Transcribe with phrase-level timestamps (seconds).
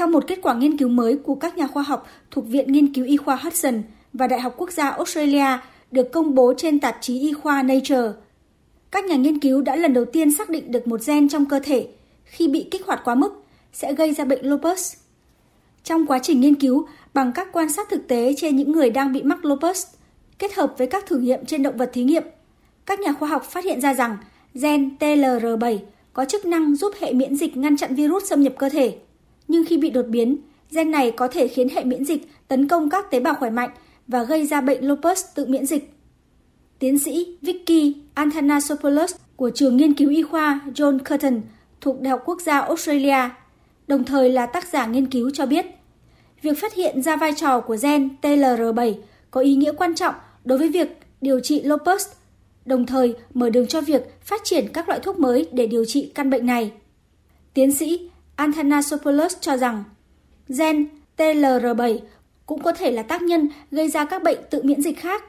[0.00, 2.94] Theo một kết quả nghiên cứu mới của các nhà khoa học thuộc Viện Nghiên
[2.94, 5.58] cứu Y khoa Hudson và Đại học Quốc gia Australia
[5.90, 8.12] được công bố trên tạp chí Y khoa Nature,
[8.90, 11.60] các nhà nghiên cứu đã lần đầu tiên xác định được một gen trong cơ
[11.60, 11.88] thể
[12.24, 14.96] khi bị kích hoạt quá mức sẽ gây ra bệnh lupus.
[15.84, 19.12] Trong quá trình nghiên cứu, bằng các quan sát thực tế trên những người đang
[19.12, 19.86] bị mắc lupus,
[20.38, 22.24] kết hợp với các thử nghiệm trên động vật thí nghiệm,
[22.86, 24.16] các nhà khoa học phát hiện ra rằng
[24.54, 25.78] gen TLR7
[26.12, 28.98] có chức năng giúp hệ miễn dịch ngăn chặn virus xâm nhập cơ thể.
[29.50, 30.36] Nhưng khi bị đột biến,
[30.70, 33.70] gen này có thể khiến hệ miễn dịch tấn công các tế bào khỏe mạnh
[34.06, 35.92] và gây ra bệnh lupus tự miễn dịch.
[36.78, 41.40] Tiến sĩ Vicky Antanasopoulos của trường nghiên cứu y khoa John Curtin
[41.80, 43.28] thuộc Đại học Quốc gia Australia,
[43.86, 45.66] đồng thời là tác giả nghiên cứu cho biết,
[46.42, 48.94] việc phát hiện ra vai trò của gen TLR7
[49.30, 52.08] có ý nghĩa quan trọng đối với việc điều trị lupus,
[52.64, 56.12] đồng thời mở đường cho việc phát triển các loại thuốc mới để điều trị
[56.14, 56.72] căn bệnh này.
[57.54, 58.10] Tiến sĩ
[58.40, 59.84] Athanasopoulos cho rằng,
[60.48, 61.98] gen TLR7
[62.46, 65.24] cũng có thể là tác nhân gây ra các bệnh tự miễn dịch khác.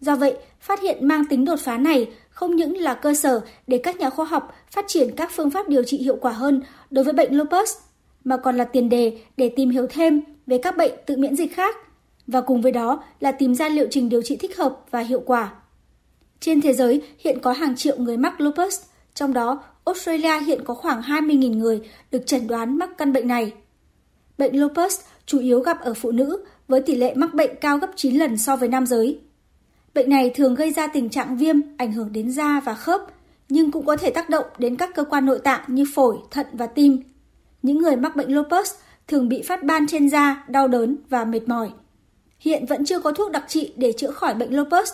[0.00, 3.78] Do vậy, phát hiện mang tính đột phá này không những là cơ sở để
[3.78, 7.04] các nhà khoa học phát triển các phương pháp điều trị hiệu quả hơn đối
[7.04, 7.76] với bệnh lupus,
[8.24, 11.56] mà còn là tiền đề để tìm hiểu thêm về các bệnh tự miễn dịch
[11.56, 11.76] khác
[12.26, 15.22] và cùng với đó là tìm ra liệu trình điều trị thích hợp và hiệu
[15.26, 15.52] quả.
[16.40, 18.80] Trên thế giới hiện có hàng triệu người mắc lupus,
[19.16, 23.52] trong đó Australia hiện có khoảng 20.000 người được chẩn đoán mắc căn bệnh này.
[24.38, 27.90] Bệnh lupus chủ yếu gặp ở phụ nữ với tỷ lệ mắc bệnh cao gấp
[27.96, 29.20] 9 lần so với nam giới.
[29.94, 33.00] Bệnh này thường gây ra tình trạng viêm, ảnh hưởng đến da và khớp,
[33.48, 36.46] nhưng cũng có thể tác động đến các cơ quan nội tạng như phổi, thận
[36.52, 37.02] và tim.
[37.62, 38.74] Những người mắc bệnh lupus
[39.08, 41.70] thường bị phát ban trên da, đau đớn và mệt mỏi.
[42.38, 44.92] Hiện vẫn chưa có thuốc đặc trị để chữa khỏi bệnh lupus.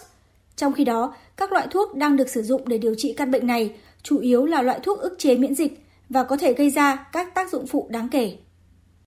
[0.62, 3.46] Trong khi đó, các loại thuốc đang được sử dụng để điều trị căn bệnh
[3.46, 7.08] này chủ yếu là loại thuốc ức chế miễn dịch và có thể gây ra
[7.12, 8.32] các tác dụng phụ đáng kể.